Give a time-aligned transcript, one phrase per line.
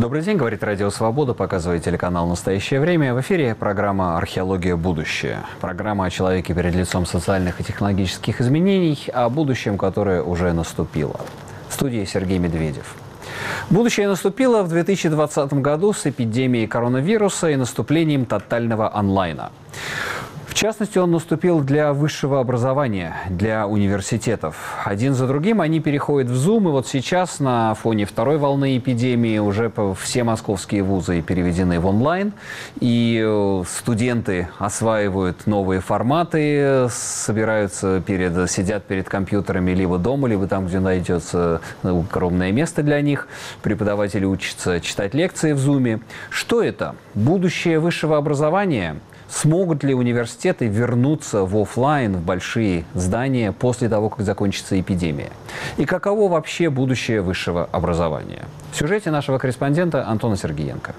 [0.00, 3.12] Добрый день, говорит Радио Свобода, показывает телеканал «Настоящее время».
[3.12, 4.74] В эфире программа «Археология.
[4.74, 5.40] Будущее».
[5.60, 11.20] Программа о человеке перед лицом социальных и технологических изменений, о будущем, которое уже наступило.
[11.68, 12.94] В студии Сергей Медведев.
[13.68, 19.50] Будущее наступило в 2020 году с эпидемией коронавируса и наступлением тотального онлайна.
[20.50, 24.56] В частности, он наступил для высшего образования, для университетов.
[24.84, 29.38] Один за другим они переходят в Zoom, и вот сейчас на фоне второй волны эпидемии
[29.38, 32.32] уже все московские вузы переведены в онлайн,
[32.80, 40.66] и э, студенты осваивают новые форматы, собираются перед, сидят перед компьютерами либо дома, либо там,
[40.66, 43.28] где найдется укромное место для них.
[43.62, 46.02] Преподаватели учатся читать лекции в Zoom.
[46.28, 46.96] Что это?
[47.14, 48.96] Будущее высшего образования–
[49.30, 55.30] Смогут ли университеты вернуться в офлайн, в большие здания после того, как закончится эпидемия?
[55.76, 58.44] И каково вообще будущее высшего образования?
[58.72, 60.94] В сюжете нашего корреспондента Антона Сергеенко.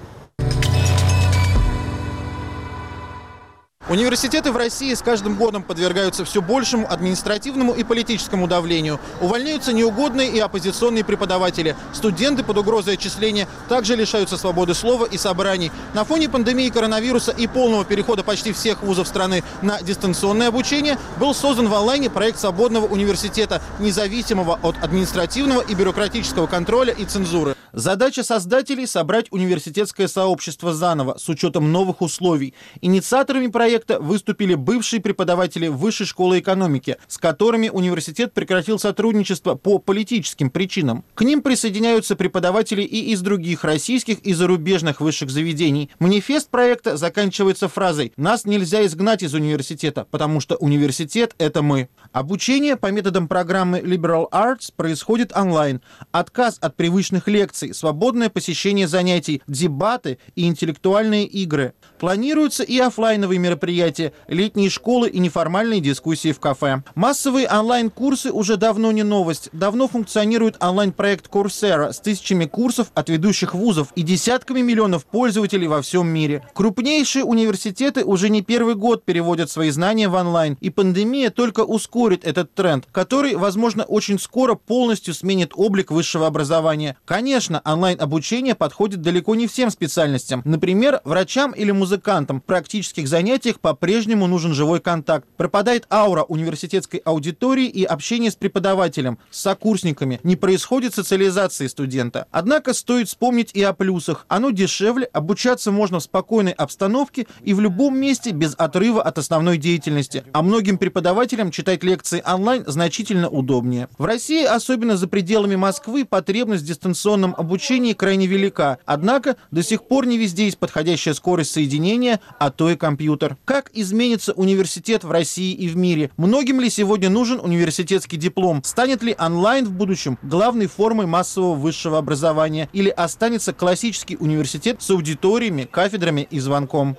[3.88, 9.00] Университеты в России с каждым годом подвергаются все большему административному и политическому давлению.
[9.20, 11.74] Увольняются неугодные и оппозиционные преподаватели.
[11.92, 15.72] Студенты под угрозой отчисления также лишаются свободы слова и собраний.
[15.94, 21.34] На фоне пандемии коронавируса и полного перехода почти всех вузов страны на дистанционное обучение был
[21.34, 27.56] создан в онлайне проект свободного университета, независимого от административного и бюрократического контроля и цензуры.
[27.72, 32.52] Задача создателей– собрать университетское сообщество заново, с учетом новых условий.
[32.82, 40.50] Инициаторами проекта выступили бывшие преподаватели Высшей школы экономики, с которыми университет прекратил сотрудничество по политическим
[40.50, 41.02] причинам.
[41.14, 45.88] К ним присоединяются преподаватели и из других российских и зарубежных высших заведений.
[45.98, 51.88] Манифест проекта заканчивается фразой «Нас нельзя изгнать из университета, потому что университет– это мы».
[52.12, 55.80] Обучение по методам программы Liberal Arts происходит онлайн.
[56.10, 61.74] Отказ от привычных лекций лекций, свободное посещение занятий, дебаты и интеллектуальные игры.
[61.98, 66.82] Планируются и офлайновые мероприятия, летние школы и неформальные дискуссии в кафе.
[66.94, 69.48] Массовые онлайн-курсы уже давно не новость.
[69.52, 75.80] Давно функционирует онлайн-проект Coursera с тысячами курсов от ведущих вузов и десятками миллионов пользователей во
[75.82, 76.42] всем мире.
[76.54, 82.24] Крупнейшие университеты уже не первый год переводят свои знания в онлайн, и пандемия только ускорит
[82.24, 86.96] этот тренд, который, возможно, очень скоро полностью сменит облик высшего образования.
[87.04, 90.40] Конечно, Конечно, онлайн-обучение подходит далеко не всем специальностям.
[90.46, 95.28] Например, врачам или музыкантам в практических занятиях по-прежнему нужен живой контакт.
[95.36, 100.18] Пропадает аура университетской аудитории и общение с преподавателем, с сокурсниками.
[100.22, 102.26] Не происходит социализации студента.
[102.30, 104.24] Однако стоит вспомнить и о плюсах.
[104.28, 109.58] Оно дешевле, обучаться можно в спокойной обстановке и в любом месте без отрыва от основной
[109.58, 110.24] деятельности.
[110.32, 113.88] А многим преподавателям читать лекции онлайн значительно удобнее.
[113.98, 119.84] В России, особенно за пределами Москвы, потребность в дистанционном обучении крайне велика, однако до сих
[119.84, 123.36] пор не везде есть подходящая скорость соединения, а то и компьютер.
[123.44, 126.10] Как изменится университет в России и в мире?
[126.16, 128.62] Многим ли сегодня нужен университетский диплом?
[128.64, 132.68] Станет ли онлайн в будущем главной формой массового высшего образования?
[132.72, 136.96] Или останется классический университет с аудиториями, кафедрами и звонком?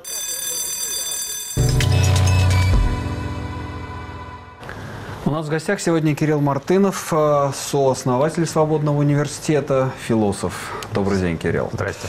[5.33, 10.53] Нас в гостях сегодня Кирилл Мартынов, э, сооснователь Свободного университета, философ.
[10.93, 11.69] Добрый день, Кирилл.
[11.73, 12.07] Здрасте.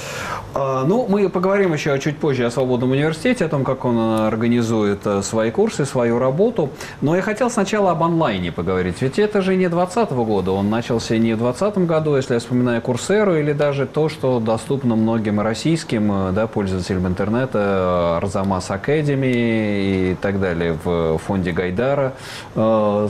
[0.53, 5.07] А, ну, мы поговорим еще чуть позже о Свободном университете, о том, как он организует
[5.07, 6.69] э, свои курсы, свою работу.
[7.01, 9.01] Но я хотел сначала об онлайне поговорить.
[9.01, 12.83] Ведь это же не 2020 года, он начался не в 2020 году, если я вспоминаю
[12.83, 20.17] Курсеру, или даже то, что доступно многим российским э, да, пользователям интернета, Арзамас Академи и
[20.21, 22.13] так далее в фонде Гайдара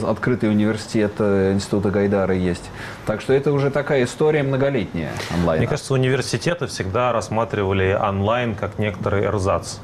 [0.09, 2.69] открытый университет э, Института Гайдара есть.
[3.05, 5.59] Так что это уже такая история многолетняя онлайн.
[5.59, 9.77] Мне кажется, университеты всегда рассматривали онлайн как некоторый эрзац.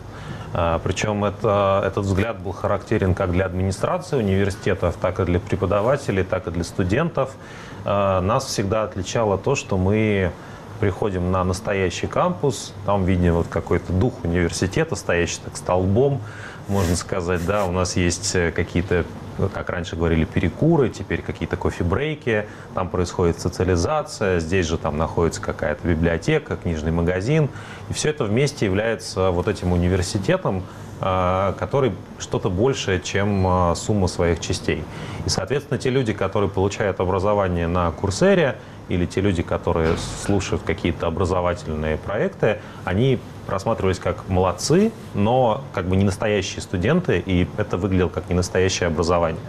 [0.54, 6.24] А, Причем это, этот взгляд был характерен как для администрации университетов, так и для преподавателей,
[6.24, 7.32] так и для студентов.
[7.86, 10.32] А, нас всегда отличало то, что мы
[10.80, 16.22] приходим на настоящий кампус, там видим вот какой-то дух университета, стоящий так столбом,
[16.68, 19.06] можно сказать, да, у нас есть э, какие-то
[19.54, 25.88] как раньше говорили, перекуры, теперь какие-то кофе-брейки, там происходит социализация, здесь же там находится какая-то
[25.88, 27.50] библиотека, книжный магазин,
[27.90, 30.64] и все это вместе является вот этим университетом,
[31.00, 34.84] а, который что-то большее, чем а, сумма своих частей.
[35.26, 38.58] И, соответственно, те люди, которые получают образование на Курсере,
[38.92, 45.96] или те люди, которые слушают какие-то образовательные проекты, они рассматривались как молодцы, но как бы
[45.96, 49.42] не настоящие студенты, и это выглядело как не настоящее образование.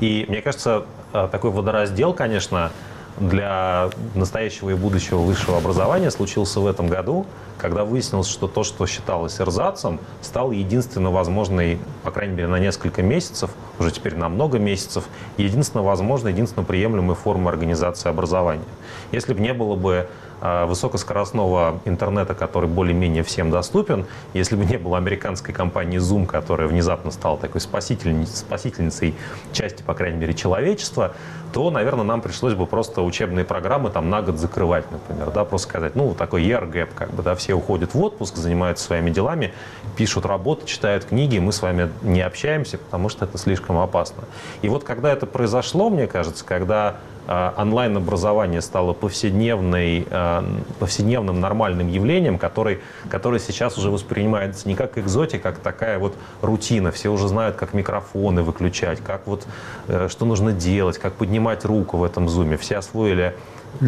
[0.00, 2.70] И мне кажется, э, такой водораздел, конечно,
[3.18, 7.26] для настоящего и будущего высшего образования случился в этом году,
[7.58, 13.02] когда выяснилось, что то, что считалось эрзацем, стало единственно возможной, по крайней мере, на несколько
[13.02, 15.04] месяцев, уже теперь на много месяцев,
[15.36, 18.64] единственно возможной, единственно приемлемой формой организации образования.
[19.12, 20.08] Если бы не было бы
[20.40, 27.10] высокоскоростного интернета, который более-менее всем доступен, если бы не было американской компании Zoom, которая внезапно
[27.10, 29.14] стала такой спасительницей, спасительницей
[29.52, 31.12] части, по крайней мере, человечества,
[31.52, 35.68] то, наверное, нам пришлось бы просто учебные программы там на год закрывать, например, да, просто
[35.68, 39.52] сказать, ну, такой year gap, как бы, да, все уходят в отпуск, занимаются своими делами,
[39.96, 44.24] пишут работы, читают книги, мы с вами не общаемся, потому что это слишком опасно.
[44.62, 50.44] И вот когда это произошло, мне кажется, когда онлайн-образование стало повседневной, а,
[50.78, 56.90] повседневным нормальным явлением, который, который сейчас уже воспринимается не как экзотика, как такая вот рутина.
[56.90, 59.46] Все уже знают, как микрофоны выключать, как вот,
[59.88, 62.56] э, что нужно делать, как поднимать руку в этом зуме.
[62.56, 63.34] Все освоили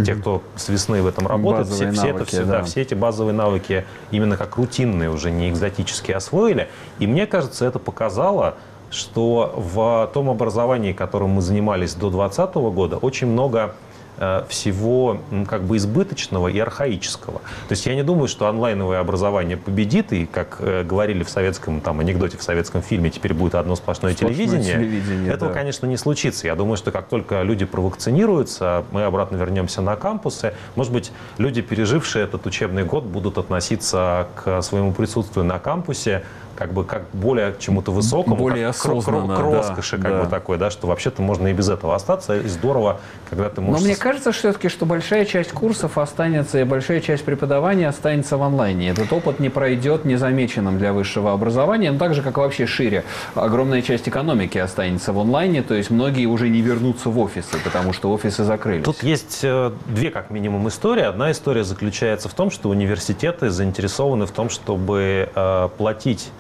[0.05, 2.59] те, кто с весны в этом работает, все, все, навыки, это все, да.
[2.59, 6.69] Да, все эти базовые навыки именно как рутинные уже, не экзотические освоили.
[6.99, 8.57] И мне кажется, это показало,
[8.97, 13.75] что в том образовании, которым мы занимались до 2020 года, очень много
[14.19, 17.41] Э, всего как бы избыточного и архаического.
[17.69, 21.83] То есть я не думаю, что онлайновое образование победит, и, как э, говорили в советском
[21.83, 24.77] там, анекдоте, в советском фильме, теперь будет одно сплошное, сплошное телевидение.
[24.77, 25.33] телевидение.
[25.33, 25.59] Этого, да.
[25.59, 26.47] конечно, не случится.
[26.47, 30.55] Я думаю, что как только люди провакцинируются, мы обратно вернемся на кампусы.
[30.77, 36.23] Может быть, люди, пережившие этот учебный год, будут относиться к своему присутствию на кампусе
[36.57, 40.03] как бы как более к чему-то высокому, более как, осознанно, к, к, к роскоши, да,
[40.03, 40.25] как да.
[40.25, 43.81] бы такой, да, что вообще-то можно и без этого остаться, и здорово, когда ты можешь...
[43.81, 48.43] Но мне кажется все-таки, что большая часть курсов останется, и большая часть преподавания останется в
[48.43, 48.91] онлайне.
[48.91, 53.05] Этот опыт не пройдет незамеченным для высшего образования, но так же, как и вообще шире.
[53.35, 57.93] Огромная часть экономики останется в онлайне, то есть многие уже не вернутся в офисы, потому
[57.93, 58.85] что офисы закрылись.
[58.85, 61.03] Тут есть э, две, как минимум, истории.
[61.03, 66.31] Одна история заключается в том, что университеты заинтересованы в том, чтобы э, платить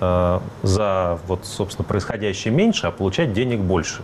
[0.00, 4.02] за, вот, собственно, происходящее меньше, а получать денег больше.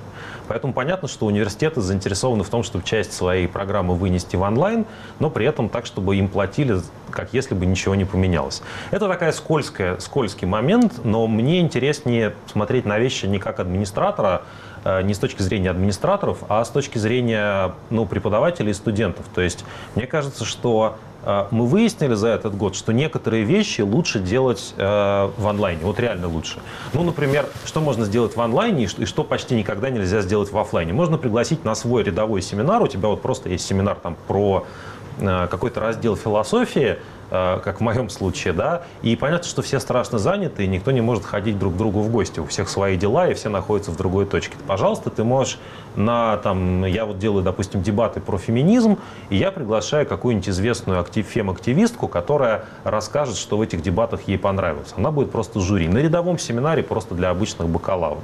[0.48, 4.87] Поэтому понятно, что университеты заинтересованы в том, чтобы часть своей программы вынести в онлайн,
[5.19, 8.62] но при этом так, чтобы им платили, как если бы ничего не поменялось.
[8.90, 14.43] Это такая скользкая, скользкий момент, но мне интереснее смотреть на вещи не как администратора,
[14.84, 19.26] э, не с точки зрения администраторов, а с точки зрения ну, преподавателей и студентов.
[19.34, 19.64] То есть
[19.94, 20.96] мне кажется, что
[21.50, 24.82] мы выяснили за этот год, что некоторые вещи лучше делать э,
[25.37, 25.81] в онлайне.
[25.82, 26.61] Вот реально лучше.
[26.93, 30.93] Ну, например, что можно сделать в онлайне и что, почти никогда нельзя сделать в офлайне.
[30.93, 32.81] Можно пригласить на свой рядовой семинар.
[32.81, 34.67] У тебя вот просто есть семинар там про
[35.19, 36.99] какой-то раздел философии,
[37.29, 41.01] Э, как в моем случае, да, и понятно, что все страшно заняты, и никто не
[41.01, 43.97] может ходить друг к другу в гости, у всех свои дела, и все находятся в
[43.97, 44.55] другой точке.
[44.69, 45.59] Пожалуйста, ты можешь
[45.97, 48.99] на, там, я вот делаю, допустим, дебаты про феминизм,
[49.29, 54.95] и я приглашаю какую-нибудь известную актив, фем-активистку, которая расскажет, что в этих дебатах ей понравилось.
[54.97, 55.89] Она будет просто жюри.
[55.89, 58.23] На рядовом семинаре просто для обычных бакалавров.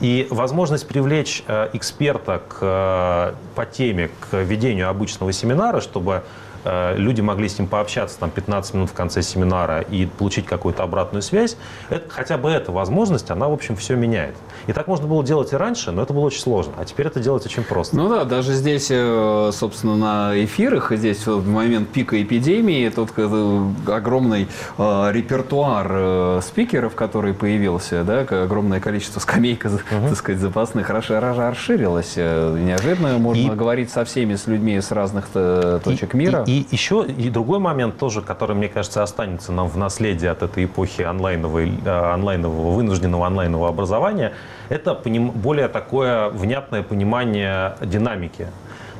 [0.00, 6.22] И возможность привлечь э, эксперта к, э, по теме к ведению обычного семинара, чтобы
[6.64, 11.22] люди могли с ним пообщаться там 15 минут в конце семинара и получить какую-то обратную
[11.22, 11.56] связь,
[11.88, 14.36] это, хотя бы эта возможность, она, в общем, все меняет.
[14.66, 16.72] И так можно было делать и раньше, но это было очень сложно.
[16.78, 17.96] А теперь это делать очень просто.
[17.96, 23.72] Ну да, даже здесь, э, собственно, на эфирах, здесь в момент пика эпидемии, тут э,
[23.86, 24.48] огромный
[24.78, 30.08] репертуар спикеров, который появился, да, огромное количество скамейк, угу.
[30.08, 32.16] так сказать, запасных расширилось.
[32.16, 33.56] Неожиданно можно и...
[33.56, 36.44] говорить со всеми, с людьми с разных точек и, мира.
[36.50, 40.64] И еще и другой момент тоже, который, мне кажется, останется нам в наследие от этой
[40.64, 44.32] эпохи онлайновой, э, онлайнового, вынужденного онлайнового образования,
[44.68, 48.48] это более такое внятное понимание динамики.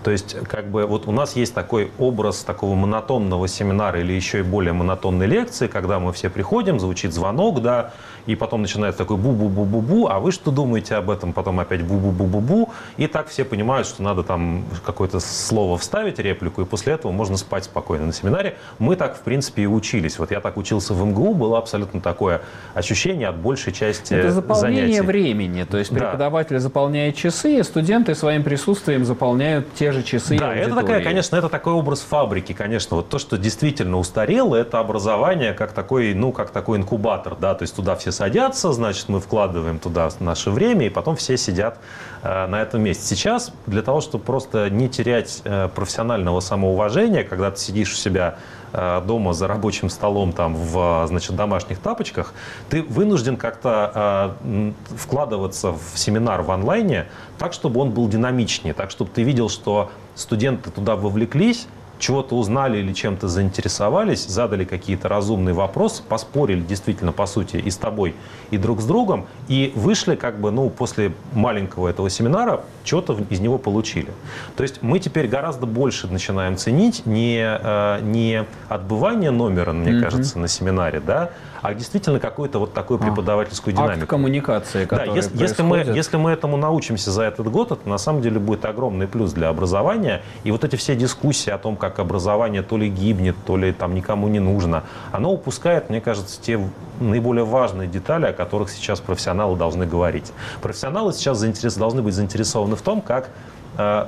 [0.02, 4.40] То есть, как бы, вот у нас есть такой образ такого монотонного семинара или еще
[4.40, 7.92] и более монотонной лекции, когда мы все приходим, звучит звонок, да,
[8.26, 11.33] и потом начинается такой бу-бу-бу-бу-бу, а вы что думаете об этом?
[11.33, 16.64] Потом опять бу-бу-бу-бу-бу, и так все понимают, что надо там какое-то слово вставить, реплику, и
[16.64, 18.57] после этого можно спать спокойно на семинаре.
[18.78, 20.19] Мы так, в принципе, и учились.
[20.19, 22.40] Вот я так учился в МГУ, было абсолютно такое
[22.75, 25.07] ощущение от большей части Это заполнение занятий.
[25.07, 26.61] времени, то есть преподаватель да.
[26.61, 31.49] заполняет часы, и студенты своим присутствием заполняют те же часы Да, это такая, конечно, это
[31.49, 32.97] такой образ фабрики, конечно.
[32.97, 37.63] Вот то, что действительно устарело, это образование как такой, ну, как такой инкубатор, да, то
[37.63, 41.79] есть туда все садятся, значит, мы вкладываем туда наше время, и потом все сидят
[42.23, 43.05] на этом месте.
[43.07, 48.37] Сейчас для того, чтобы просто не терять э, профессионального самоуважения, когда ты сидишь у себя
[48.73, 52.33] Э, дома за рабочим столом там в значит, домашних тапочках,
[52.69, 58.93] ты вынужден как-то э, вкладываться в семинар в онлайне так, чтобы он был динамичнее, так,
[58.93, 61.67] чтобы ты видел, что студенты туда вовлеклись,
[62.00, 67.76] чего-то узнали или чем-то заинтересовались, задали какие-то разумные вопросы, поспорили действительно, по сути, и с
[67.76, 68.14] тобой,
[68.50, 73.40] и друг с другом, и вышли как бы, ну, после маленького этого семинара, что-то из
[73.40, 74.11] него получили.
[74.57, 80.00] То есть мы теперь гораздо больше начинаем ценить не, э, не отбывание номера, мне mm-hmm.
[80.00, 81.30] кажется, на семинаре, да,
[81.62, 84.00] а действительно какую-то вот такую а, преподавательскую динамику.
[84.00, 87.99] Акт коммуникации, да, если, если, мы, если мы этому научимся за этот год, это на
[87.99, 90.23] самом деле будет огромный плюс для образования.
[90.45, 93.95] И вот эти все дискуссии о том, как образование то ли гибнет, то ли там
[93.95, 96.61] никому не нужно, оно упускает, мне кажется, те
[97.00, 100.33] наиболее важные детали, о которых сейчас профессионалы должны говорить.
[100.62, 103.31] Профессионалы сейчас заинтерес, должны быть заинтересованы в том, как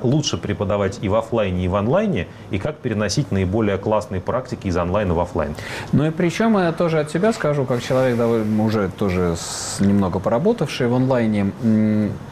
[0.01, 4.77] лучше преподавать и в офлайне, и в онлайне, и как переносить наиболее классные практики из
[4.77, 5.55] онлайна в офлайн.
[5.91, 8.19] Ну и причем я тоже от себя скажу, как человек
[8.59, 9.35] уже тоже
[9.79, 11.51] немного поработавший в онлайне,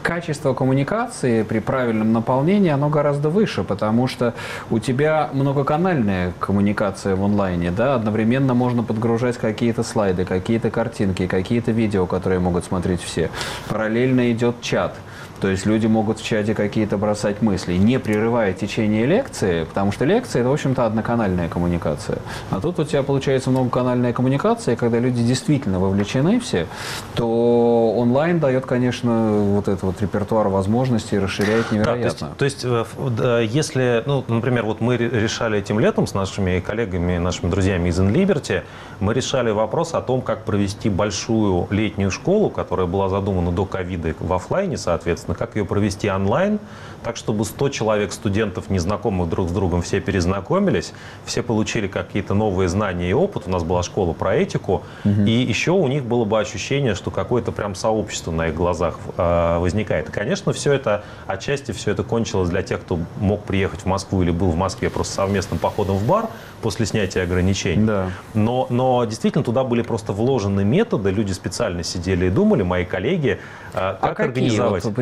[0.02, 4.34] качество коммуникации при правильном наполнении, оно гораздо выше, потому что
[4.70, 11.72] у тебя многоканальная коммуникация в онлайне, да, одновременно можно подгружать какие-то слайды, какие-то картинки, какие-то
[11.72, 13.30] видео, которые могут смотреть все.
[13.68, 14.94] Параллельно идет чат–
[15.42, 20.04] то есть люди могут в чате какие-то бросать мысли, не прерывая течение лекции, потому что
[20.04, 22.18] лекция– это, в общем-то, одноканальная коммуникация.
[22.52, 26.68] А тут у тебя получается многоканальная коммуникация, и когда люди действительно вовлечены все,
[27.16, 32.28] то онлайн дает, конечно, вот этот вот репертуар возможностей расширяет невероятно.
[32.28, 36.14] Да, то есть, то есть э, если, ну, например, вот мы решали этим летом с
[36.14, 38.62] нашими коллегами, нашими друзьями из InLiberty,
[39.00, 44.14] мы решали вопрос о том, как провести большую летнюю школу, которая была задумана до ковида
[44.20, 46.58] в офлайне, соответственно, интересно, как ее провести онлайн,
[47.02, 50.92] так, чтобы 100 человек, студентов, незнакомых друг с другом, все перезнакомились,
[51.24, 53.44] все получили какие-то новые знания и опыт.
[53.46, 55.22] У нас была школа про этику, угу.
[55.22, 59.58] и еще у них было бы ощущение, что какое-то прям сообщество на их глазах э,
[59.58, 60.08] возникает.
[60.08, 64.22] И, конечно, все это, отчасти все это кончилось для тех, кто мог приехать в Москву
[64.22, 66.28] или был в Москве просто совместным походом в бар
[66.62, 67.84] после снятия ограничений.
[67.84, 68.10] Да.
[68.34, 73.40] Но, но действительно туда были просто вложены методы, люди специально сидели и думали, мои коллеги,
[73.72, 74.26] э, как а какие?
[74.26, 74.84] организовать.
[74.84, 74.94] Вот,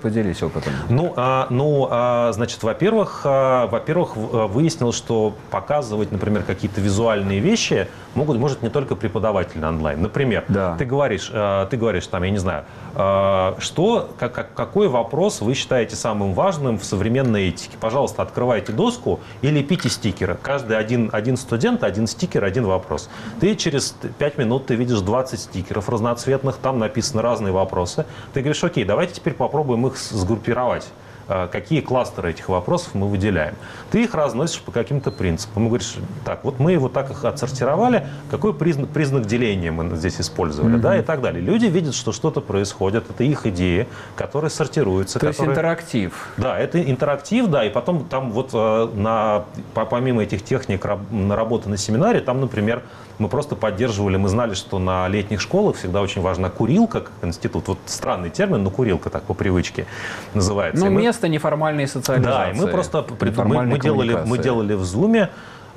[0.00, 0.72] поделись опытом.
[0.88, 7.88] Ну, а, ну, а, значит, во-первых, а, во-первых, выяснилось, что показывать, например, какие-то визуальные вещи
[8.14, 10.02] могут, может не только преподаватель онлайн.
[10.02, 10.76] Например, да.
[10.76, 12.64] ты говоришь, а, ты говоришь там, я не знаю,
[12.94, 17.76] а, что, как, какой вопрос вы считаете самым важным в современной этике?
[17.80, 20.36] Пожалуйста, открывайте доску и лепите стикеры.
[20.42, 23.08] Каждый один, один студент, один стикер, один вопрос.
[23.40, 28.06] Ты через 5 минут ты видишь 20 стикеров разноцветных, там написаны разные вопросы.
[28.32, 30.86] Ты говоришь, окей, давайте теперь попробуем их сгруппировать.
[31.30, 33.54] А, какие кластеры этих вопросов мы выделяем.
[33.90, 35.66] Ты их разносишь по каким-то принципам.
[35.66, 40.22] И говоришь, так, вот мы его так их отсортировали, какой признак, признак деления мы здесь
[40.22, 40.80] использовали, mm-hmm.
[40.80, 41.42] да, и так далее.
[41.42, 45.18] Люди видят, что что-то происходит, это их идеи, которые сортируются.
[45.18, 45.48] То которые...
[45.48, 46.28] есть интерактив.
[46.38, 49.44] Да, это интерактив, да, и потом там вот э, на,
[49.74, 52.82] помимо этих техник на работы на семинаре, там, например,
[53.18, 57.68] мы просто поддерживали, мы знали, что на летних школах всегда очень важна курилка как институт.
[57.68, 59.86] Вот странный термин, но курилка так по привычке
[60.34, 60.84] называется.
[60.84, 61.34] Ну, место мы...
[61.34, 62.30] неформальной социализации.
[62.30, 63.04] Да, и мы просто
[63.44, 65.28] мы, мы, делали, мы делали в а,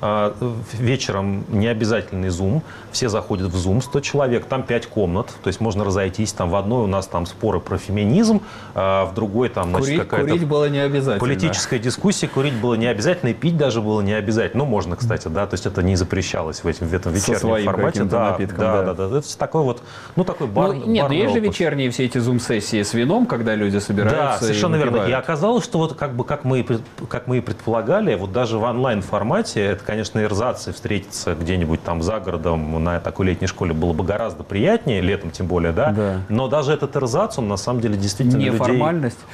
[0.02, 5.60] вечером не обязательный Zoom, все заходят в Zoom, 100 человек, там 5 комнат, то есть
[5.60, 8.42] можно разойтись, там в одной у нас там споры про феминизм,
[8.74, 10.26] а в другой там значит, какая-то...
[10.26, 11.20] Курить было не обязательно.
[11.20, 14.64] Политическая дискуссия, курить было не обязательно, и пить даже было не обязательно.
[14.64, 18.04] Ну, можно, кстати, да, то есть это не запрещалось в, этим, в этом вечернем формате.
[18.04, 19.18] Да, напитком, да, да, да, да.
[19.18, 19.82] Это такой вот,
[20.16, 20.72] ну, такой бар.
[20.72, 24.38] Ну, нет, но есть же вечерние все эти Zoom-сессии с вином, когда люди собираются Да,
[24.38, 25.06] совершенно верно.
[25.06, 26.66] И оказалось, что вот как бы как мы,
[27.08, 32.18] как мы и предполагали, вот даже в онлайн-формате, это, конечно, эрзац встретиться где-нибудь там за
[32.18, 35.90] городом на такой летней школе было бы гораздо приятнее, летом тем более, да?
[35.90, 36.20] да.
[36.30, 38.80] Но даже этот эрзац, он на самом деле действительно Не людей.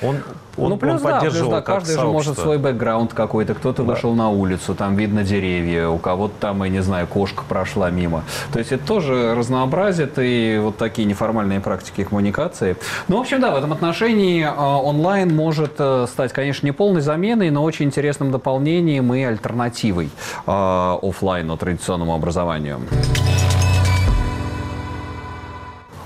[0.03, 0.17] Он,
[0.57, 3.55] он, ну, плюс, он поддерживал да, плюс, да, каждый же может свой бэкграунд какой-то.
[3.55, 3.93] Кто-то да.
[3.93, 8.25] вышел на улицу, там видно деревья, у кого-то там, я не знаю, кошка прошла мимо.
[8.53, 12.77] То есть это тоже разнообразит и вот такие неформальные практики коммуникации.
[13.07, 17.01] Ну, в общем, да, в этом отношении э, онлайн может э, стать, конечно, не полной
[17.01, 20.11] заменой, но очень интересным дополнением и альтернативой
[20.49, 22.81] э, офлайну, традиционному образованию.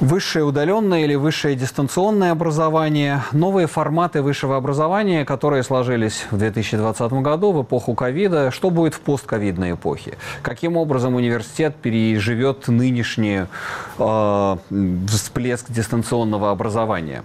[0.03, 7.53] Высшее удаленное или высшее дистанционное образование, новые форматы высшего образования, которые сложились в 2020 году
[7.53, 8.51] в эпоху ковида.
[8.51, 10.19] Что будет в постковидной эпохе?
[10.43, 13.43] Каким образом университет переживет нынешний
[13.99, 14.57] э,
[15.07, 17.23] всплеск дистанционного образования?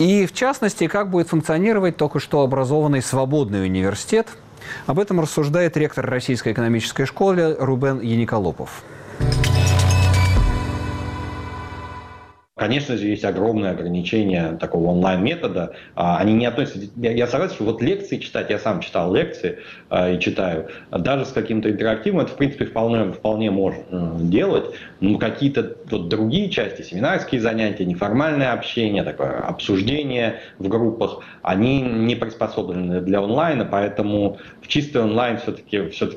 [0.00, 4.26] И в частности, как будет функционировать только что образованный свободный университет?
[4.86, 8.82] Об этом рассуждает ректор Российской экономической школы Рубен Яниколопов.
[12.60, 15.72] Конечно же, есть огромные ограничения такого онлайн-метода.
[15.94, 16.90] А, они не относятся...
[16.94, 21.32] Я согласен, что вот лекции читать, я сам читал лекции а, и читаю, даже с
[21.32, 24.74] каким-то интерактивом, это, в принципе, вполне, вполне можно делать.
[25.00, 32.14] Но какие-то вот другие части, семинарские занятия, неформальное общение, такое обсуждение в группах, они не
[32.14, 36.10] приспособлены для онлайна, поэтому в чистый онлайн все-таки все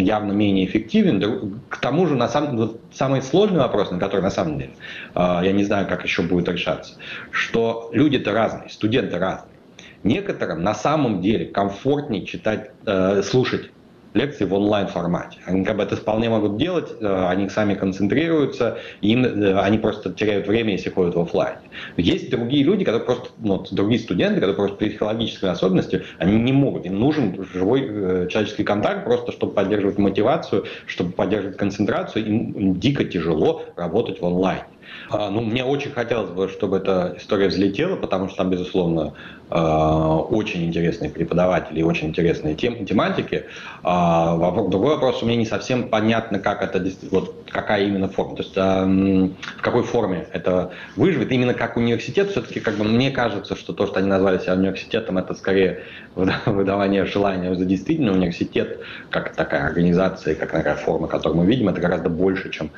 [0.00, 1.60] явно менее эффективен.
[1.68, 4.72] К тому же, на самом, вот самый сложный вопрос, на который на самом деле,
[5.14, 6.94] а, я не знаю, как еще будет решаться,
[7.32, 9.58] что люди-то разные, студенты разные.
[10.04, 13.72] Некоторым на самом деле комфортнее читать, э, слушать
[14.18, 15.38] лекции в онлайн-формате.
[15.46, 20.12] Они как бы это вполне могут делать, э, они сами концентрируются, им, э, они просто
[20.12, 21.60] теряют время, если ходят в офлайне.
[21.96, 26.52] Есть другие люди, которые просто, ну, другие студенты, которые просто при психологической особенности, они не
[26.52, 32.78] могут, им нужен живой э, человеческий контакт просто, чтобы поддерживать мотивацию, чтобы поддерживать концентрацию, им
[32.78, 34.64] дико тяжело работать в онлайне.
[35.10, 39.14] А, ну, мне очень хотелось бы, чтобы эта история взлетела, потому что там, безусловно,
[39.50, 43.44] очень интересные преподаватели и очень интересные тем, тематики.
[43.82, 44.36] А,
[44.68, 48.36] другой вопрос, у меня не совсем понятно, как это, вот, какая именно форма.
[48.36, 51.32] То есть в какой форме это выживет.
[51.32, 55.16] Именно как университет, все-таки как бы мне кажется, что то, что они назвали себя университетом,
[55.16, 55.82] это скорее
[56.14, 61.80] выдавание желания за действительно университет, как такая организация, как такая форма, которую мы видим, это
[61.80, 62.70] гораздо больше, чем,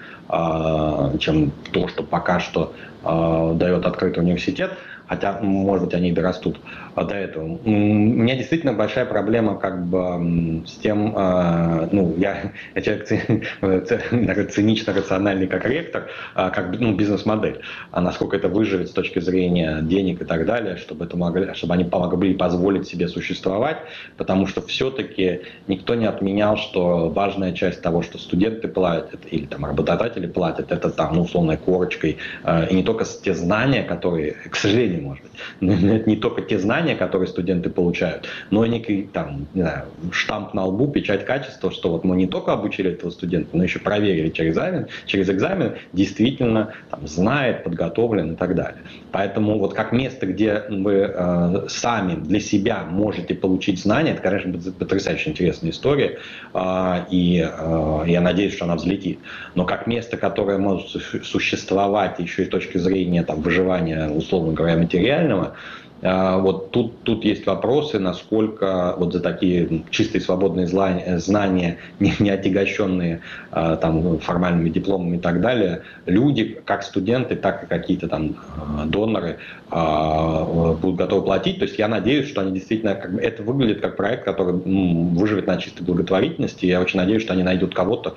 [1.19, 2.73] чем то, что пока что
[3.03, 4.73] дает открытый университет
[5.11, 6.61] хотя, может быть, они дорастут
[6.95, 7.59] до этого.
[7.65, 14.93] У меня действительно большая проблема как бы с тем, а, ну, я, я человек цинично
[14.93, 20.23] рациональный как ректор, а, как ну, бизнес-модель, а насколько это выживет с точки зрения денег
[20.23, 23.79] и так далее, чтобы, это могли, чтобы они помогли позволить себе существовать,
[24.17, 29.65] потому что все-таки никто не отменял, что важная часть того, что студенты платят или там
[29.65, 34.55] работодатели платят, это там, ну, условной корочкой, а, и не только те знания, которые, к
[34.55, 39.47] сожалению, может быть, но это не только те знания, которые студенты получают, но некий там,
[39.55, 43.57] не знаю, штамп на лбу, печать качества, что вот мы не только обучили этого студента,
[43.57, 48.83] но еще проверили через экзамен, через экзамен действительно там, знает, подготовлен и так далее.
[49.13, 54.73] Поэтому вот как место, где вы э, сами для себя можете получить знания, это, конечно,
[54.73, 56.19] потрясающе интересная история,
[56.55, 59.19] э, и э, я надеюсь, что она взлетит.
[59.55, 60.89] Но как место, которое может
[61.25, 65.55] существовать еще и с точки зрения там, выживания, условно говоря, материального,
[66.03, 73.21] вот тут, тут есть вопросы, насколько вот за такие чистые свободные знания, не, не отягощенные
[73.51, 78.87] а, там, формальными дипломами и так далее, люди, как студенты, так и какие-то там а,
[78.87, 79.39] доноры
[79.71, 81.61] будут готовы платить.
[81.61, 85.85] То есть я надеюсь, что они действительно, это выглядит как проект, который выживет на чистой
[85.85, 86.67] благотворительности.
[86.67, 88.17] Я очень надеюсь, что они найдут кого-то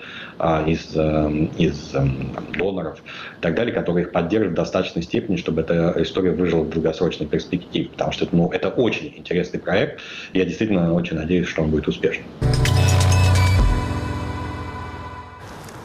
[0.65, 3.03] из, эм, из эм, там, доноров
[3.37, 7.27] и так далее, которые их поддержат в достаточной степени, чтобы эта история выжила в долгосрочной
[7.27, 9.99] перспективе идти, потому что ну, это очень интересный проект.
[10.33, 12.25] Я действительно очень надеюсь, что он будет успешным.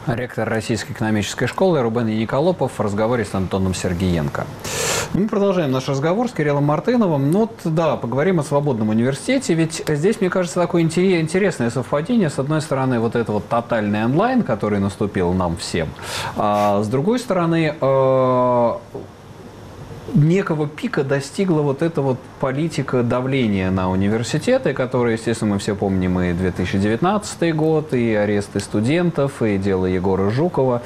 [0.07, 4.47] Ректор Российской экономической школы Рубен Яниколопов в разговоре с Антоном Сергеенко.
[5.13, 7.31] Мы продолжаем наш разговор с Кириллом Мартыновым.
[7.31, 12.29] Ну вот, да, поговорим о свободном университете, ведь здесь, мне кажется, такое интересное совпадение.
[12.29, 15.89] С одной стороны, вот это вот тотальный онлайн, который наступил нам всем,
[16.35, 18.73] а с другой стороны, э,
[20.13, 26.19] некого пика достигла вот эта вот политика давления на университеты, которые, естественно, мы все помним
[26.19, 30.81] и 2019 год, и аресты студентов, и дело Егора Жукова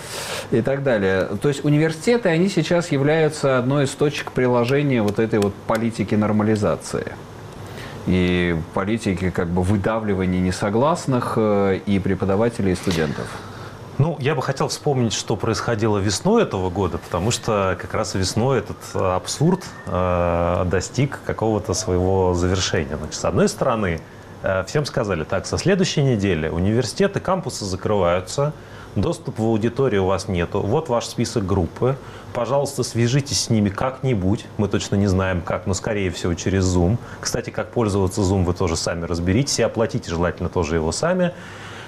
[0.51, 1.29] и так далее.
[1.41, 7.13] То есть университеты, они сейчас являются одной из точек приложения вот этой вот политики нормализации
[8.05, 13.27] и политики как бы выдавливания несогласных э, и преподавателей, и студентов.
[13.99, 18.60] Ну, я бы хотел вспомнить, что происходило весной этого года, потому что как раз весной
[18.60, 22.97] этот э, абсурд э, достиг какого-то своего завершения.
[22.97, 24.01] Значит, с одной стороны,
[24.41, 28.53] э, всем сказали, так, со следующей недели университеты, кампусы закрываются,
[28.95, 31.95] доступ в аудиторию у вас нету, вот ваш список группы,
[32.34, 36.97] пожалуйста, свяжитесь с ними как-нибудь, мы точно не знаем как, но скорее всего через Zoom.
[37.21, 41.32] Кстати, как пользоваться Zoom вы тоже сами разберитесь и оплатите желательно тоже его сами.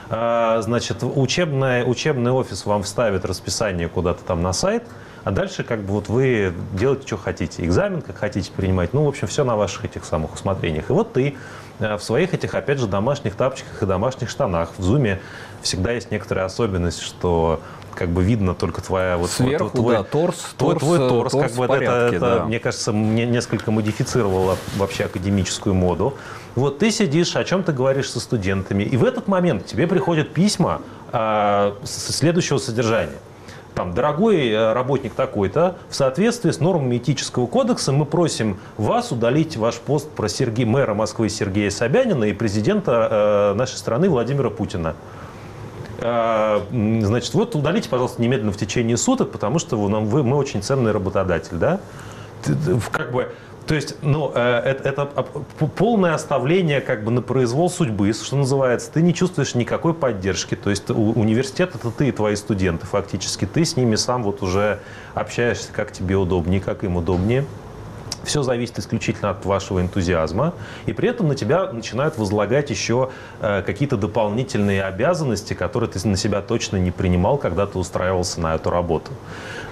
[0.10, 4.84] А, значит, учебный, учебный офис вам вставит расписание куда-то там на сайт,
[5.24, 7.66] а дальше как бы вот вы делаете, что хотите.
[7.66, 8.94] Экзамен, как хотите принимать.
[8.94, 10.92] Ну, в общем, все на ваших этих самых усмотрениях.
[10.92, 11.36] И вот ты
[11.80, 14.70] э, в своих этих, опять же, домашних тапочках и домашних штанах.
[14.78, 15.20] В зуме
[15.66, 17.60] всегда есть некоторая особенность, что
[17.96, 21.48] как бы видно только твоя вот сверху, твой, да, торс, твой, торс, твой торс, торс
[21.48, 22.46] как бы порядке, это, это да.
[22.46, 26.14] мне кажется, мне несколько модифицировало вообще академическую моду.
[26.56, 30.34] Вот ты сидишь, о чем ты говоришь со студентами, и в этот момент тебе приходят
[30.34, 33.18] письма э, следующего содержания.
[33.74, 39.58] там, дорогой э, работник такой-то, в соответствии с нормами этического кодекса мы просим вас удалить
[39.58, 44.96] ваш пост про Сергея, мэра Москвы Сергея Собянина и президента э, нашей страны Владимира Путина.
[46.06, 46.62] Э,
[47.02, 50.62] значит, вот удалите, пожалуйста, немедленно в течение суток, потому что вы, нам, вы, мы очень
[50.62, 51.80] ценный работодатель, да?
[52.92, 53.32] Как бы
[53.66, 55.06] то есть, ну, э, это, это
[55.76, 58.92] полное оставление как бы на произвол судьбы, что называется.
[58.92, 60.54] Ты не чувствуешь никакой поддержки.
[60.54, 63.46] То есть университет это ты и твои студенты фактически.
[63.46, 64.80] Ты с ними сам вот уже
[65.16, 67.46] общаешься, как тебе удобнее, как им удобнее.
[68.26, 70.54] Все зависит исключительно от вашего энтузиазма.
[70.86, 73.10] И при этом на тебя начинают возлагать еще
[73.42, 78.56] э, какие-то дополнительные обязанности, которые ты на себя точно не принимал, когда ты устраивался на
[78.56, 79.12] эту работу.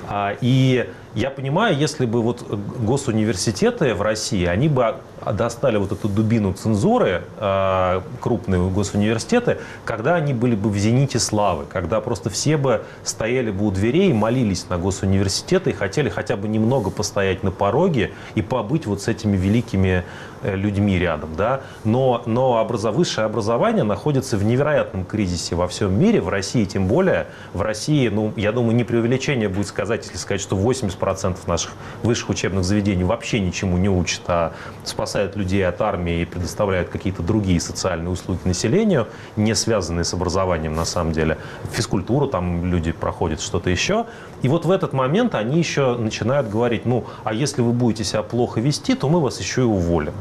[0.07, 4.95] А, и я понимаю, если бы вот госуниверситеты в России, они бы
[5.31, 11.65] достали вот эту дубину цензуры, а, крупные госуниверситеты, когда они были бы в зените славы,
[11.71, 16.35] когда просто все бы стояли бы у дверей и молились на госуниверситеты и хотели хотя
[16.35, 20.03] бы немного постоять на пороге и побыть вот с этими великими
[20.41, 25.97] э, людьми рядом, да, но, но образов, высшее образование находится в невероятном кризисе во всем
[25.97, 30.17] мире, в России тем более, в России, ну, я думаю, не преувеличение будет сказать, если
[30.17, 31.71] сказать, что 80 90% наших
[32.03, 37.23] высших учебных заведений вообще ничему не учат, а спасают людей от армии и предоставляют какие-то
[37.23, 41.37] другие социальные услуги населению, не связанные с образованием на самом деле.
[41.71, 44.05] Физкультуру там люди проходят, что-то еще.
[44.41, 48.23] И вот в этот момент они еще начинают говорить, ну, а если вы будете себя
[48.23, 50.13] плохо вести, то мы вас еще и уволим.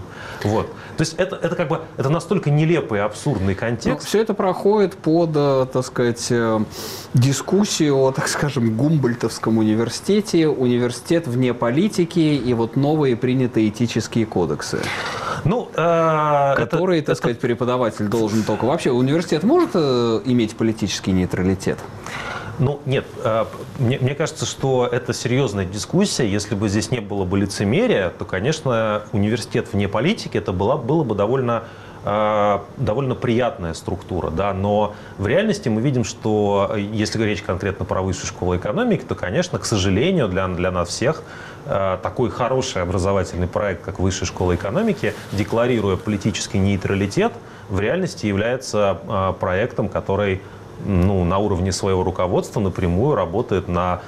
[0.45, 0.67] Вот.
[0.97, 4.01] То есть это, это как бы это настолько нелепый абсурдный контекст.
[4.01, 6.61] Ну, все это проходит под, э, так сказать, э,
[7.15, 14.81] дискуссию о, так скажем, Гумбольтовском университете, университет вне политики и вот новые принятые этические кодексы.
[15.45, 17.47] Ну, э, которые, это, так сказать, это...
[17.47, 18.65] преподаватель должен только.
[18.65, 21.79] Вообще, университет может э, иметь политический нейтралитет?
[22.59, 23.45] Ну, нет, э,
[23.79, 26.31] мне, мне кажется, что это серьезная дискуссия.
[26.31, 31.03] Если бы здесь не было бы лицемерия, то, конечно, университет вне политики это была, было
[31.05, 31.65] бы довольно
[32.05, 38.27] довольно приятная структура, да, но в реальности мы видим, что если говорить конкретно про высшую
[38.27, 41.23] школу экономики, то, конечно, к сожалению, для, для нас всех
[41.67, 47.33] э, такой хороший образовательный проект, как Высшая школа экономики, декларируя политический нейтралитет,
[47.69, 50.43] в реальности является проектом, который
[50.85, 54.01] ну, на уровне своего руководства напрямую работает на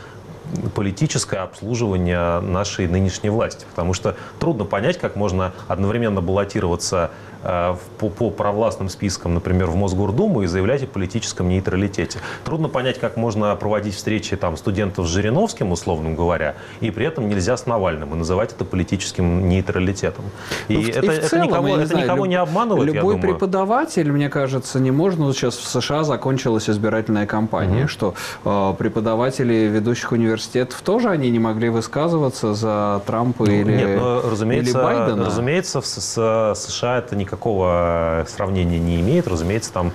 [0.74, 3.64] политическое обслуживание нашей нынешней власти.
[3.70, 9.76] Потому что трудно понять, как можно одновременно баллотироваться Э, по, по провластным спискам, например, в
[9.76, 12.18] Мосгордуму и заявлять о политическом нейтралитете.
[12.44, 17.28] Трудно понять, как можно проводить встречи там, студентов с Жириновским, условно говоря, и при этом
[17.28, 20.24] нельзя с Навальным и называть это политическим нейтралитетом.
[20.68, 24.10] И, ну, это, и это целом, никого, это знаю, никого люб, не обманывает, Любой преподаватель,
[24.10, 25.26] мне кажется, не можно.
[25.26, 27.88] Вот сейчас в США закончилась избирательная кампания, угу.
[27.88, 34.00] что э, преподаватели ведущих университетов тоже они не могли высказываться за Трампа ну, или, нет,
[34.00, 35.24] но, разумеется, или Байдена.
[35.26, 39.26] Разумеется, в США это никак никакого сравнения не имеет.
[39.26, 39.92] Разумеется, там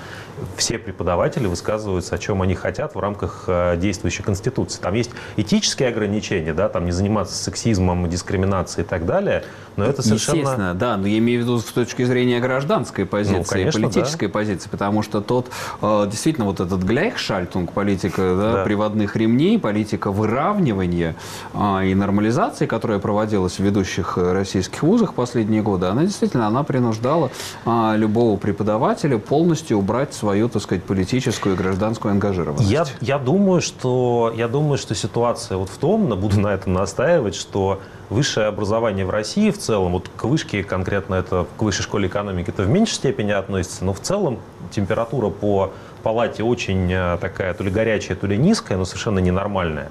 [0.58, 4.82] все преподаватели высказываются, о чем они хотят в рамках э, действующей Конституции.
[4.82, 9.44] Там есть этические ограничения, да, там не заниматься сексизмом, дискриминацией и так далее,
[9.76, 10.40] но это совершенно...
[10.40, 14.28] Естественно, да, но я имею в виду с точки зрения гражданской позиции, ну, конечно, политической
[14.28, 14.34] да.
[14.34, 15.50] позиции, потому что тот,
[15.82, 18.64] э, действительно, вот этот гляйхшальтунг, политика да, да.
[18.64, 21.16] приводных ремней, политика выравнивания
[21.54, 27.32] а, и нормализации, которая проводилась в ведущих российских вузах последние годы, она действительно, она принуждала
[27.66, 32.70] а, любого преподавателя полностью убрать свою свою, так сказать, политическую и гражданскую ангажированность?
[32.70, 37.34] Я, я, думаю, что, я думаю, что ситуация вот в том, буду на этом настаивать,
[37.34, 42.08] что высшее образование в России в целом, вот к вышке конкретно это, к высшей школе
[42.08, 44.38] экономики это в меньшей степени относится, но в целом
[44.72, 45.72] температура по
[46.04, 49.90] палате очень э, такая то ли горячая, то ли низкая, но совершенно ненормальная.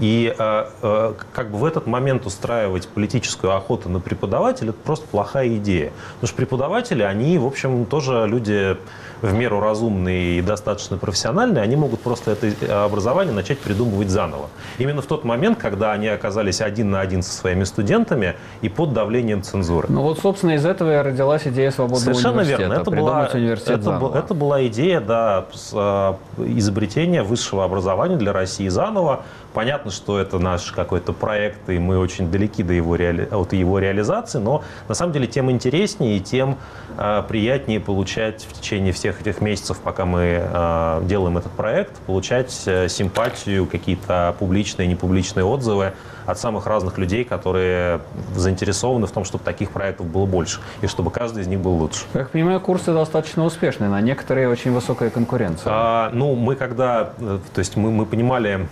[0.00, 5.06] И э, э, как бы в этот момент устраивать политическую охоту на преподавателя– это просто
[5.06, 5.92] плохая идея.
[6.14, 8.76] Потому что преподаватели, они, в общем, тоже люди
[9.22, 14.48] в меру разумные и достаточно профессиональные, они могут просто это образование начать придумывать заново.
[14.78, 18.92] Именно в тот момент, когда они оказались один на один со своими студентами и под
[18.92, 19.88] давлением цензуры.
[19.90, 22.72] Ну вот, собственно, из этого и родилась идея свободного Совершенно верно.
[22.74, 28.68] Это была, университет это, был, это была идея да, э, изобретения высшего образования для России
[28.68, 29.22] заново.
[29.52, 33.28] Понятно, что это наш какой-то проект, и мы очень далеки до его реали...
[33.30, 36.58] от его реализации, но на самом деле тем интереснее и тем
[36.96, 42.62] э, приятнее получать в течение всех этих месяцев, пока мы э, делаем этот проект, получать
[42.66, 45.92] э, симпатию, какие-то публичные и непубличные отзывы
[46.26, 48.00] от самых разных людей, которые
[48.34, 52.04] заинтересованы в том, чтобы таких проектов было больше, и чтобы каждый из них был лучше.
[52.12, 55.72] Как я понимаю, курсы достаточно успешные, на некоторые очень высокая конкуренция.
[55.72, 58.68] А, ну, мы когда, э, то есть мы, мы понимали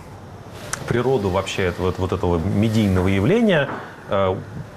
[0.89, 3.69] природу вообще этого, вот этого медийного явления,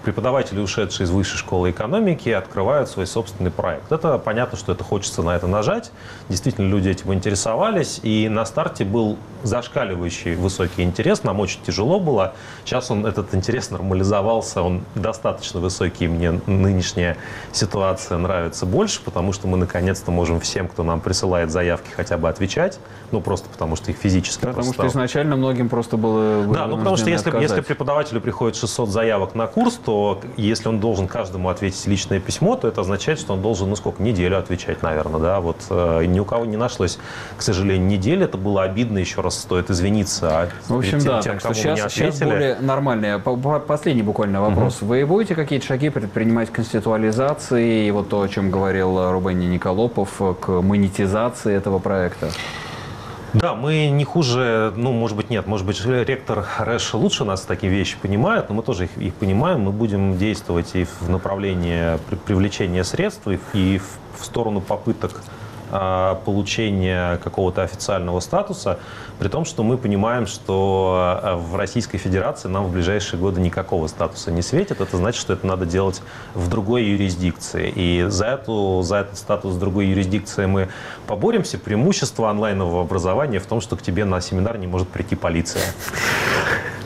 [0.02, 3.90] преподаватели, ушедшие из высшей школы экономики, открывают свой собственный проект.
[3.90, 5.92] Это понятно, что это хочется на это нажать.
[6.28, 8.00] Действительно, люди этим интересовались.
[8.02, 11.22] И на старте был зашкаливающий высокий интерес.
[11.24, 12.34] Нам очень тяжело было.
[12.64, 14.62] Сейчас он, этот интерес нормализовался.
[14.62, 16.08] Он достаточно высокий.
[16.08, 17.16] Мне нынешняя
[17.52, 22.28] ситуация нравится больше, потому что мы наконец-то можем всем, кто нам присылает заявки, хотя бы
[22.28, 22.78] отвечать.
[23.10, 26.96] Ну, просто потому что их физически Потому что изначально многим просто было Да, ну потому
[26.96, 31.50] что если, если преподавателю приходит 600 заявок на курс, то то если он должен каждому
[31.50, 35.40] ответить личное письмо, то это означает, что он должен, ну сколько, неделю отвечать, наверное, да,
[35.40, 36.98] вот э, ни у кого не нашлось,
[37.36, 40.30] к сожалению, недели, это было обидно, еще раз стоит извиниться.
[40.30, 43.18] А в общем, тем, да, тем, так что сейчас, сейчас более нормальные.
[43.18, 44.78] Последний буквально вопрос.
[44.80, 44.86] Угу.
[44.86, 50.20] Вы будете какие-то шаги предпринимать к конституализации и вот то, о чем говорил Рубен Николопов,
[50.40, 52.30] к монетизации этого проекта?
[53.34, 57.72] Да, мы не хуже, ну, может быть, нет, может быть, ректор Рэш лучше нас такие
[57.72, 62.84] вещи понимает, но мы тоже их, их понимаем, мы будем действовать и в направлении привлечения
[62.84, 65.22] средств, и в, в сторону попыток
[66.24, 68.78] получения какого-то официального статуса,
[69.18, 73.86] при том, что мы понимаем, что а, в Российской Федерации нам в ближайшие годы никакого
[73.86, 74.80] статуса не светит.
[74.80, 76.02] Это значит, что это надо делать
[76.34, 77.72] в другой юрисдикции.
[77.74, 80.68] И за, эту, за этот статус другой юрисдикции мы
[81.06, 81.58] поборемся.
[81.58, 85.62] Преимущество онлайнового образования в том, что к тебе на семинар не может прийти полиция.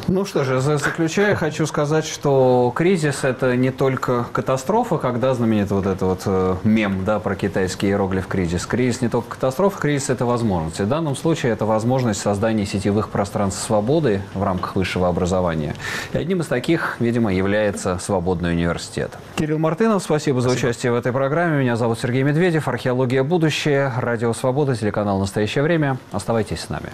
[0.08, 5.84] Ну что же, заключая, хочу сказать, что кризис– это не только катастрофа, когда знаменит вот
[5.84, 8.66] этот вот э, мем да, про китайский иероглиф «кризис».
[8.66, 10.78] Кризис не только катастрофа, кризис– это возможность.
[10.78, 15.74] В данном случае это возможность создания сетевых пространств свободы в рамках высшего образования.
[16.12, 19.10] И одним из таких, видимо, является Свободный университет.
[19.34, 20.60] Кирилл Мартынов, спасибо, спасибо.
[20.60, 21.58] за участие в этой программе.
[21.58, 22.68] Меня зовут Сергей Медведев.
[22.68, 23.92] Археология будущее.
[23.96, 25.98] Радио Свобода, телеканал «Настоящее время».
[26.12, 26.90] Оставайтесь с нами.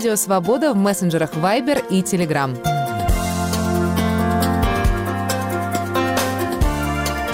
[0.00, 2.56] Радио Свобода в мессенджерах Viber и Telegram.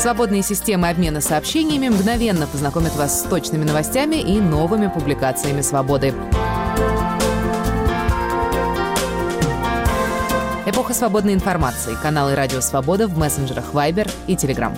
[0.00, 6.12] Свободные системы обмена сообщениями мгновенно познакомят вас с точными новостями и новыми публикациями «Свободы».
[10.66, 11.96] Эпоха свободной информации.
[12.02, 14.76] Каналы «Радио Свобода» в мессенджерах Viber и Telegram.